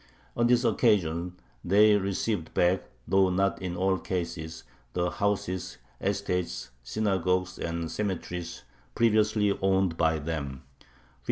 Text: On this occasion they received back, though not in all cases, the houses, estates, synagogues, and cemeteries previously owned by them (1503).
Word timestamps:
On 0.35 0.47
this 0.47 0.63
occasion 0.63 1.33
they 1.63 1.95
received 1.95 2.55
back, 2.55 2.89
though 3.07 3.29
not 3.29 3.61
in 3.61 3.77
all 3.77 3.99
cases, 3.99 4.63
the 4.93 5.11
houses, 5.11 5.77
estates, 6.01 6.71
synagogues, 6.81 7.59
and 7.59 7.91
cemeteries 7.91 8.63
previously 8.95 9.51
owned 9.61 9.97
by 9.97 10.13
them 10.17 10.63
(1503). 10.87 10.99